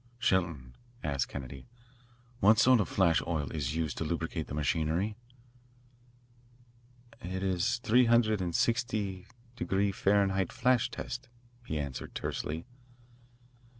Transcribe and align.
"Shelton," 0.17 0.75
asked 1.03 1.27
Kennedy, 1.29 1.67
"what 2.39 2.57
sort 2.57 2.79
of 2.79 2.89
flash 2.89 3.21
oil 3.27 3.51
is 3.51 3.75
used 3.75 3.99
to 3.99 4.03
lubricate 4.03 4.47
the 4.47 4.55
machinery?" 4.55 5.15
"It 7.21 7.43
is 7.43 7.77
three 7.83 8.05
hundred 8.05 8.41
and 8.41 8.55
sixty 8.55 9.27
degree 9.55 9.91
Fahrenheit 9.91 10.51
flash 10.51 10.89
test," 10.89 11.29
he 11.67 11.77
answered 11.77 12.15
tersely. 12.15 12.65